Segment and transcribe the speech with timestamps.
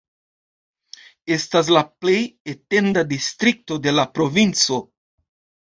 [1.35, 2.17] Estas la plej
[2.55, 4.83] etenda distrikto de la provinco.